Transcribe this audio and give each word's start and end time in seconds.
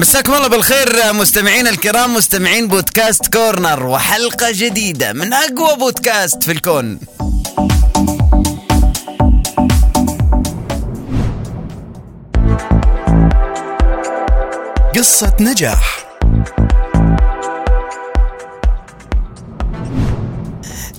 مساكم 0.00 0.34
الله 0.34 0.48
بالخير 0.48 1.12
مستمعينا 1.12 1.70
الكرام 1.70 2.14
مستمعين 2.14 2.68
بودكاست 2.68 3.26
كورنر 3.32 3.86
وحلقة 3.86 4.46
جديدة 4.50 5.12
من 5.12 5.32
أقوى 5.32 5.76
بودكاست 5.76 6.42
في 6.42 6.52
الكون. 6.52 6.98
قصة 14.96 15.36
نجاح. 15.40 16.06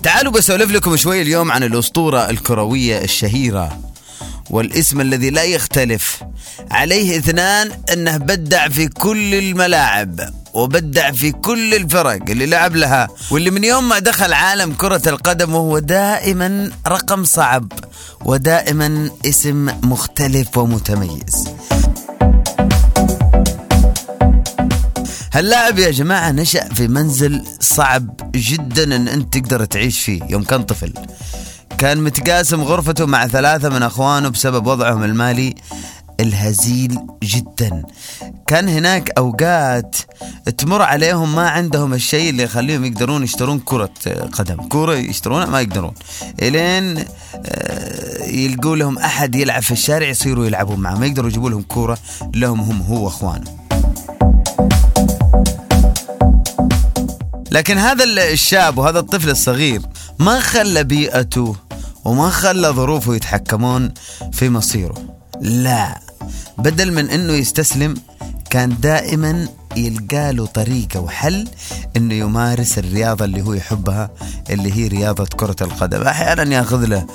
تعالوا 0.04 0.32
بسولف 0.32 0.71
لكم 0.71 0.97
شوي 0.97 1.21
اليوم 1.21 1.52
عن 1.52 1.64
الأسطورة 1.64 2.29
الكروية 2.29 3.04
الشهيرة. 3.04 3.90
والاسم 4.51 5.01
الذي 5.01 5.29
لا 5.29 5.43
يختلف. 5.43 6.23
عليه 6.71 7.18
اثنان 7.18 7.71
انه 7.93 8.18
بدع 8.18 8.68
في 8.68 8.87
كل 8.87 9.36
الملاعب 9.36 10.19
وبدع 10.54 11.11
في 11.11 11.32
كل 11.32 11.73
الفرق 11.73 12.29
اللي 12.29 12.46
لعب 12.46 12.75
لها. 12.75 13.07
واللي 13.32 13.51
من 13.51 13.64
يوم 13.64 13.89
ما 13.89 14.00
دخل 14.00 14.33
عالم 14.33 14.73
كرة 14.73 15.09
القدم 15.09 15.56
وهو 15.56 15.79
دائما 15.79 16.71
رقم 16.87 17.23
صعب 17.23 17.71
ودائما 18.25 19.09
اسم 19.25 19.65
مختلف 19.83 20.57
ومتميز. 20.57 21.47
هاللاعب 25.33 25.79
يا 25.79 25.92
جماعة 25.92 26.31
نشأ 26.31 26.73
في 26.73 26.87
منزل 26.87 27.43
صعب 27.59 28.31
جدا 28.36 28.95
إن 28.95 29.07
أنت 29.07 29.37
تقدر 29.37 29.65
تعيش 29.65 30.00
فيه 30.00 30.21
يوم 30.29 30.43
كان 30.43 30.64
طفل. 30.64 30.93
كان 31.82 32.03
متقاسم 32.03 32.62
غرفته 32.62 33.06
مع 33.06 33.28
ثلاثة 33.28 33.70
من 33.70 33.84
أخوانه 33.84 34.30
بسبب 34.30 34.68
وضعهم 34.68 35.04
المالي 35.04 35.56
الهزيل 36.20 37.00
جدا. 37.23 37.84
كان 38.48 38.70
هناك 38.70 39.10
أوقات 39.18 39.96
تمر 40.58 40.82
عليهم 40.82 41.36
ما 41.36 41.50
عندهم 41.50 41.94
الشيء 41.94 42.30
اللي 42.30 42.44
يخليهم 42.44 42.86
يقدرون 42.86 43.23
يشترون 43.23 43.60
كرة 43.60 43.90
قدم. 44.32 44.68
كرة 44.68 44.94
يشترونها 44.94 45.46
ما 45.46 45.62
يقدرون. 45.62 45.94
إلين 46.42 47.06
آه، 47.46 48.23
يلقوا 48.23 48.76
لهم 48.76 48.98
أحد 48.98 49.36
يلعب 49.36 49.62
في 49.62 49.72
الشارع 49.72 50.08
يصيروا 50.08 50.45
يلعبون 50.45 50.80
معه. 50.80 50.95
ما 50.95 51.06
يقدروا 51.06 51.30
يجيبوا 51.30 51.50
لهم 51.50 51.66
كرة 51.68 51.98
لهم 52.36 52.60
هم 52.60 52.82
هو 52.82 53.04
وأخوانه. 53.04 53.58
لكن 57.52 57.78
هذا 57.78 58.04
الشاب 58.04 58.78
وهذا 58.78 59.00
الطفل 59.00 59.30
الصغير 59.30 59.82
ما 60.20 60.40
خلى 60.40 60.84
بيئته 60.84 61.56
وما 62.06 62.30
خلى 62.30 62.68
ظروفه 62.68 63.16
يتحكمون 63.16 63.94
في 64.32 64.50
مصيره. 64.50 64.96
لا 65.42 66.00
بدل 66.58 66.94
من 66.94 67.10
إنه 67.10 67.34
يستسلم 67.34 67.96
كان 68.50 68.76
دائما 68.80 69.48
يلقى 69.76 70.34
له 70.34 70.46
طريقة 70.46 71.00
وحل 71.00 71.48
إنه 71.98 72.14
يمارس 72.14 72.78
الرياضة 72.78 73.26
اللي 73.26 73.42
هو 73.42 73.54
يحبها 73.54 74.10
اللي 74.50 74.74
هي 74.74 74.88
رياضة 74.88 75.26
كرة 75.26 75.56
القدم. 75.62 76.02
أحيانا 76.02 76.56
ياخذ 76.56 76.86
له 76.86 77.08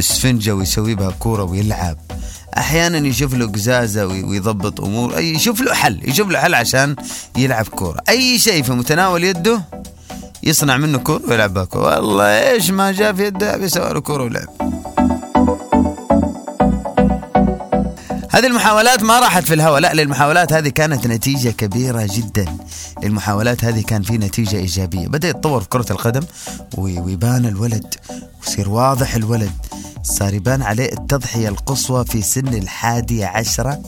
اسفنجة 0.00 0.54
ويسوي 0.54 0.94
بها 0.94 1.10
كورة 1.10 1.42
ويلعب. 1.42 1.98
أحيانا 2.58 2.98
يشوف 3.08 3.34
له 3.34 3.46
قزازة 3.46 4.06
ويضبط 4.06 4.80
أمور 4.80 5.18
يشوف 5.20 5.60
له 5.60 5.74
حل 5.74 6.08
يشوف 6.08 6.28
له 6.28 6.38
حل 6.38 6.54
عشان 6.54 6.96
يلعب 7.36 7.68
كورة. 7.68 8.00
أي 8.08 8.38
شيء 8.38 8.62
في 8.62 8.72
متناول 8.72 9.24
يده 9.24 9.62
يصنع 10.42 10.76
منه 10.76 10.98
كورة 10.98 11.22
ويلعب 11.28 11.64
كورة. 11.64 12.00
والله 12.00 12.24
إيش 12.24 12.70
ما 12.70 12.92
جاء 12.92 13.12
في 13.12 13.24
يده 13.24 13.56
بيسوي 13.56 13.92
له 13.92 14.00
كورة 14.00 14.24
ولعب. 14.24 14.48
هذه 18.30 18.46
المحاولات 18.46 19.02
ما 19.02 19.20
راحت 19.20 19.44
في 19.44 19.54
الهواء. 19.54 19.80
لا 19.80 19.92
المحاولات 19.92 20.52
هذه 20.52 20.68
كانت 20.68 21.06
نتيجة 21.06 21.48
كبيرة 21.48 22.08
جدا. 22.10 22.56
المحاولات 23.04 23.64
هذه 23.64 23.82
كان 23.82 24.02
في 24.02 24.18
نتيجة 24.18 24.56
إيجابية. 24.56 25.06
بدأ 25.06 25.28
يتطور 25.28 25.60
في 25.60 25.68
كرة 25.68 25.86
القدم 25.90 26.22
ويبان 26.78 27.46
الولد 27.46 27.94
ويصير 28.40 28.68
واضح 28.68 29.14
الولد. 29.14 29.52
صار 30.02 30.34
يبان 30.34 30.62
عليه 30.62 30.92
التضحية 30.92 31.48
القصوى 31.48 32.04
في 32.04 32.22
سن 32.22 32.48
الحادية 32.48 33.26
عشرة 33.26 33.82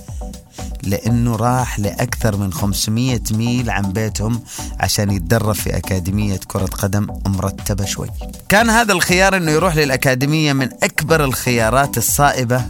لأنه 0.83 1.37
راح 1.37 1.79
لأكثر 1.79 2.37
من 2.37 2.53
500 2.53 3.21
ميل 3.31 3.71
عن 3.71 3.93
بيتهم 3.93 4.43
عشان 4.81 5.11
يتدرب 5.11 5.55
في 5.55 5.77
أكاديمية 5.77 6.41
كرة 6.47 6.67
قدم 6.67 7.07
مرتبة 7.27 7.85
شوي. 7.85 8.09
كان 8.49 8.71
هذا 8.71 8.93
الخيار 8.93 9.37
أنه 9.37 9.51
يروح 9.51 9.77
للأكاديمية 9.77 10.53
من 10.53 10.69
أكبر 10.83 11.25
الخيارات 11.25 11.99
الصائبة 11.99 12.65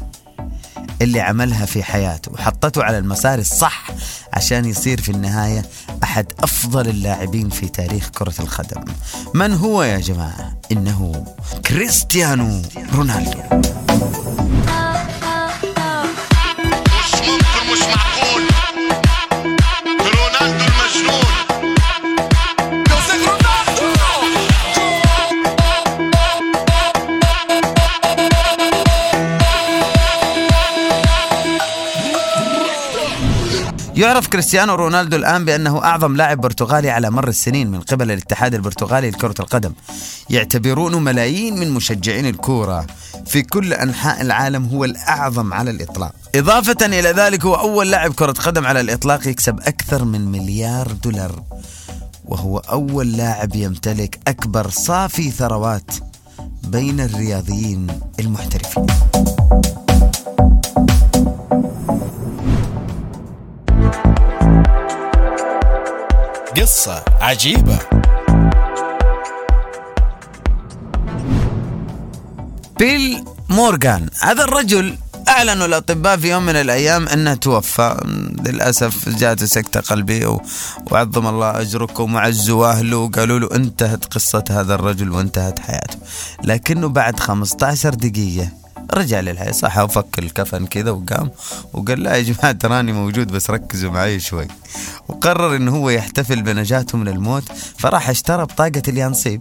اللي 1.03 1.21
عملها 1.21 1.67
في 1.67 1.83
حياته 1.83 2.33
وحطته 2.33 2.85
على 2.85 2.99
المسار 2.99 3.39
الصح 3.39 3.91
عشان 4.33 4.65
يصير 4.65 5.01
في 5.01 5.13
النهاية 5.13 5.65
أحد 6.03 6.27
أفضل 6.41 6.89
اللاعبين 6.89 7.49
في 7.51 7.69
تاريخ 7.69 8.09
كرة 8.09 8.35
القدم. 8.41 8.85
من 9.35 9.53
هو 9.53 9.83
يا 9.83 9.99
جماعة؟ 9.99 10.59
إنه 10.73 11.25
كريستيانو 11.67 12.63
رونالدو. 12.95 13.39
يعرف 34.03 34.29
كريستيانو 34.29 34.75
رونالدو 34.75 35.17
الآن 35.17 35.45
بأنه 35.45 35.85
أعظم 35.85 36.17
لاعب 36.17 36.41
برتغالي 36.41 36.91
على 36.91 37.11
مر 37.11 37.29
السنين 37.29 37.71
من 37.71 37.81
قبل 37.81 38.11
الاتحاد 38.11 38.55
البرتغالي 38.55 39.11
لكرة 39.11 39.35
القدم. 39.41 39.73
يعتبرونه 40.31 40.99
ملايين 40.99 41.59
من 41.59 41.71
مشجعين 41.71 42.27
الكورة 42.27 42.87
في 43.27 43.43
كل 43.43 43.73
أنحاء 43.73 44.21
العالم 44.21 44.65
هو 44.65 44.85
الأعظم 44.85 45.53
على 45.53 45.71
الإطلاق. 45.71 46.13
إضافة 46.35 46.87
إلى 46.87 47.09
ذلك 47.09 47.45
هو 47.45 47.55
أول 47.55 47.91
لاعب 47.91 48.13
كرة 48.13 48.33
قدم 48.33 48.67
على 48.67 48.81
الإطلاق 48.81 49.29
يكسب 49.29 49.61
أكثر 49.61 50.05
من 50.05 50.33
مليار 50.33 50.93
دولار 51.05 51.43
وهو 52.25 52.59
أول 52.59 53.13
لاعب 53.13 53.57
يمتلك 53.57 54.19
أكبر 54.29 54.71
صافي 54.71 55.31
ثروات 55.31 55.91
بين 56.65 57.01
الرياضيين 57.01 57.87
المحترفين. 58.21 58.87
قصة 66.57 67.05
عجيبة. 67.21 67.79
بيل 72.79 73.25
مورغان 73.49 74.09
هذا 74.23 74.45
الرجل 74.45 74.97
أعلنوا 75.29 75.67
الأطباء 75.67 76.17
في 76.17 76.31
يوم 76.31 76.47
من 76.47 76.57
الأيام 76.57 77.09
أنه 77.09 77.35
توفى. 77.35 77.97
للأسف 78.47 79.09
جاءته 79.09 79.47
سكتة 79.47 79.81
قلبية 79.81 80.39
وعظم 80.91 81.27
الله 81.27 81.61
أجركم 81.61 82.15
وعزوا 82.15 82.67
أهله 82.67 82.97
وقالوا 82.97 83.39
له 83.39 83.49
انتهت 83.57 84.05
قصة 84.05 84.45
هذا 84.51 84.75
الرجل 84.75 85.11
وانتهت 85.11 85.59
حياته. 85.59 85.97
لكنه 86.45 86.89
بعد 86.89 87.21
15 87.21 87.95
دقيقة 87.95 88.62
رجع 88.95 89.21
للحياة. 89.21 89.53
صح 89.53 89.79
وفك 89.79 90.19
الكفن 90.19 90.67
كذا 90.67 90.91
وقام 90.91 91.31
وقال 91.73 92.03
لا 92.03 92.17
يا 92.17 92.23
جماعة 92.23 92.53
تراني 92.53 92.93
موجود 92.93 93.33
بس 93.33 93.51
ركزوا 93.51 93.91
معي 93.91 94.21
شوي. 94.21 94.49
وقرر 95.09 95.57
إنه 95.57 95.77
هو 95.77 95.91
يحتفل 95.91 96.43
بنجاته 96.43 96.99
من 96.99 97.09
الموت 97.09 97.53
فراح 97.79 98.11
اشترى 98.11 98.45
بطاقة 98.45 98.83
اليانصيب 98.89 99.41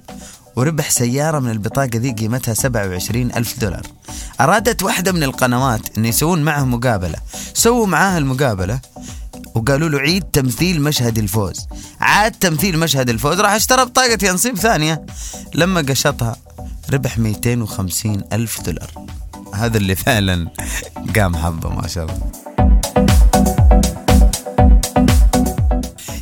وربح 0.56 0.90
سيارة 0.90 1.40
من 1.40 1.52
البطاقة 1.52 1.90
ذي 1.96 2.12
قيمتها 2.12 2.54
27 2.54 3.32
ألف 3.36 3.60
دولار. 3.60 3.82
أرادت 4.42 4.84
واحدة 4.84 5.12
من 5.12 5.24
القنوات 5.24 5.98
أن 5.98 6.06
يسوون 6.06 6.42
معه 6.44 6.66
مقابلة. 6.66 7.18
سووا 7.54 7.88
معاه 7.88 8.18
المقابلة 8.18 8.80
وقالوا 9.56 9.90
له 9.90 10.00
عيد 10.00 10.24
تمثيل 10.24 10.82
مشهد 10.82 11.18
الفوز. 11.18 11.68
عاد 12.02 12.32
تمثيل 12.32 12.80
مشهد 12.80 13.10
الفوز 13.10 13.40
راح 13.40 13.52
اشترى 13.52 13.86
بطاقة 13.86 14.18
ينصيب 14.24 14.58
ثانية. 14.58 15.06
لما 15.56 15.82
قشطها 15.82 16.36
ربح 16.94 17.18
250 17.18 18.24
ألف 18.34 18.62
دولار. 18.62 18.92
هذا 19.62 19.78
اللي 19.78 19.96
فعلا 19.96 20.48
قام 21.16 21.36
حبه 21.36 21.70
ما 21.70 21.88
شاء 21.88 22.04
الله. 22.06 22.32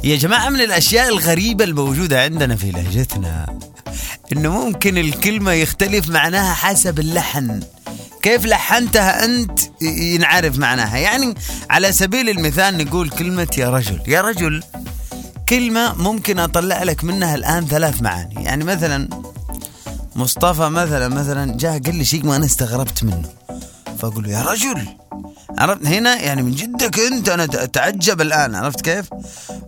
يا 0.04 0.16
جماعة 0.16 0.50
من 0.50 0.62
الأشياء 0.62 1.10
الغريبة 1.10 1.64
الموجودة 1.64 2.24
عندنا 2.24 2.56
في 2.56 2.72
لهجتنا 2.72 3.60
إنه 4.32 4.66
ممكن 4.66 4.98
الكلمة 4.98 5.52
يختلف 5.52 6.10
معناها 6.10 6.54
حسب 6.54 7.00
اللحن. 7.00 7.60
كيف 8.22 8.46
لحنتها 8.46 9.26
أنت؟ 9.26 9.60
ينعرف 9.82 10.58
معناها. 10.58 10.98
يعني 10.98 11.34
على 11.70 11.92
سبيل 11.92 12.30
المثال 12.30 12.78
نقول 12.78 13.10
كلمة 13.10 13.48
يا 13.58 13.70
رجل. 13.70 14.02
يا 14.08 14.22
رجل 14.22 14.64
كلمة 15.50 15.94
ممكن 15.94 16.40
أطلع 16.40 16.84
لك 16.84 17.04
منها 17.04 17.36
الآن 17.36 17.66
ثلاث 17.66 18.02
معاني. 18.02 18.44
يعني 18.44 18.64
مثلا 18.64 19.10
مصطفى 20.19 20.69
مثلا 20.69 21.07
مثلا 21.07 21.57
جاء 21.57 21.80
قال 21.80 21.95
لي 21.95 22.06
شيء 22.06 22.25
ما 22.25 22.36
أنا 22.36 22.45
استغربت 22.45 23.04
منه 23.04 23.30
فأقول 24.00 24.24
له 24.24 24.30
يا 24.30 24.42
رجل 24.44 24.88
عرفت 25.57 25.86
هنا 25.86 26.21
يعني 26.21 26.42
من 26.42 26.51
جدك 26.51 27.00
أنت 27.00 27.30
أنا 27.30 27.44
أتعجب 27.44 28.21
الآن 28.21 28.56
عرفت 28.56 28.81
كيف؟ 28.81 29.10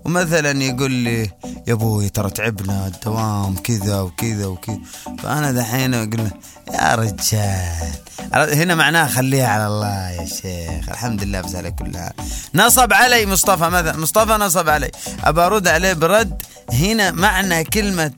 ومثلا 0.06 0.64
يقول 0.64 0.92
لي 0.92 1.32
يا 1.68 1.74
أبوي 1.74 2.10
ترى 2.10 2.30
تعبنا 2.30 2.88
الدوام 2.88 3.56
كذا 3.56 4.02
وكذا 4.02 4.46
وكذا. 4.46 4.80
فأنا 5.24 5.52
دحين 5.52 5.94
أقول 5.94 6.32
يا 6.74 6.96
رجال 6.96 8.56
هنا 8.56 8.76
معناه 8.76 9.08
خليها 9.08 9.48
على 9.48 9.68
الله 9.68 10.10
يا 10.10 10.26
شيخ 10.26 10.90
الحمد 10.90 11.24
لله 11.24 11.42
بس 11.42 11.56
على 11.56 11.72
كل 11.72 11.98
حال 11.98 12.14
نصب 12.56 12.94
علي 12.94 13.26
مصطفى 13.26 13.70
مثلا 13.70 13.98
مصطفى 13.98 14.32
نصب 14.32 14.70
علي. 14.70 14.92
أبى 15.24 15.42
أرد 15.42 15.68
عليه 15.68 15.94
برد 15.94 16.42
هنا 16.74 17.12
معنى 17.12 17.64
كلمة 17.64 18.12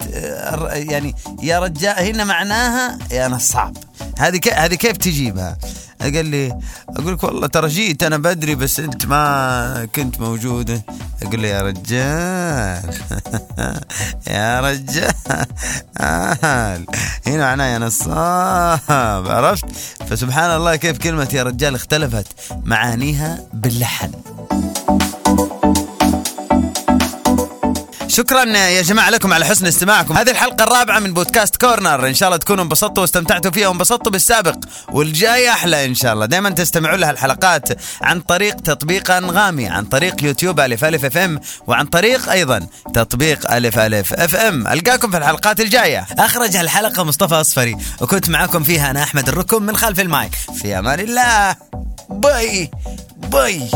يعني 0.70 1.16
يا 1.42 1.60
رجال 1.60 2.00
هنا 2.00 2.24
معناها 2.24 2.98
يا 3.12 3.28
نصاب. 3.28 3.78
هذه 4.20 4.40
هذه 4.54 4.76
كيف 4.76 4.98
تجيبها؟ 4.98 5.58
قال 6.02 6.26
لي 6.26 6.60
أقول 6.90 7.14
لك 7.14 7.24
والله 7.24 7.48
ترى 7.48 7.68
جيت 7.68 8.04
أنا 8.04 8.18
بدري 8.18 8.56
بس 8.56 8.80
أنت 8.80 9.06
ما 9.06 9.88
كنت 9.96 10.20
موجود. 10.20 10.82
أقول 11.24 11.42
له 11.42 11.48
يا 11.48 11.62
رجال. 11.62 12.94
يا 14.28 14.62
رجال. 14.62 15.14
هنا 17.28 17.38
معناه 17.38 17.66
يا 17.66 17.78
نصاب 17.80 19.28
عرفت؟ 19.28 19.66
فسبحان 20.10 20.56
الله 20.56 20.76
كيف 20.76 20.98
كلمة 20.98 21.30
يا 21.34 21.44
رجال 21.44 21.76
اختلفت. 21.76 22.28
معانيها 22.64 23.40
باللحن. 23.54 24.12
شكرا 28.14 28.44
يا 28.44 28.82
جماعة 28.82 29.10
لكم 29.10 29.34
على 29.34 29.46
حسن 29.46 29.66
استماعكم. 29.66 30.18
هذه 30.18 30.30
الحلقة 30.32 30.64
الرابعة 30.64 31.00
من 31.00 31.14
بودكاست 31.14 31.56
Corner. 31.56 32.08
إن 32.08 32.14
شاء 32.14 32.30
الله 32.30 32.38
تكونوا 32.38 32.64
انبسطتوا 32.64 33.02
واستمتعتوا 33.02 33.52
فيها 33.52 33.68
وانبسطتوا 33.68 34.12
بالسابق 34.12 34.56
والجاي 34.92 35.50
أحلى 35.50 35.86
إن 35.86 35.96
شاء 35.96 36.14
الله. 36.14 36.26
دائما 36.26 36.50
تستمعوا 36.50 36.98
لها 36.98 37.12
الحلقات 37.12 37.70
عن 38.02 38.22
طريق 38.22 38.56
تطبيق 38.56 39.12
أنغامي 39.12 39.68
عن 39.68 39.86
طريق 39.86 40.24
يوتيوب 40.24 40.60
ألف 40.60 40.86
ألف 40.86 41.06
FM 41.06 41.40
وعن 41.68 41.86
طريق 41.86 42.30
أيضا 42.30 42.68
تطبيق 42.94 43.52
ألف 43.52 43.80
ألف 43.80 44.14
FM. 44.14 44.68
ألقاكم 44.68 45.12
في 45.12 45.18
الحلقات 45.18 45.60
الجاية. 45.60 46.08
أخرج 46.20 46.56
الحلقة 46.56 47.04
مصطفى 47.04 47.36
أصفري 47.36 47.78
وكنت 48.02 48.30
معكم 48.30 48.64
فيها 48.64 48.92
أنا 48.92 49.04
أحمد 49.04 49.30
الركم 49.30 49.64
من 49.64 49.78
خلف 49.78 50.00
المايك. 50.00 50.36
في 50.62 50.80
أمان 50.80 51.00
الله. 51.00 51.56
bye. 52.10 52.72
باي. 53.18 53.70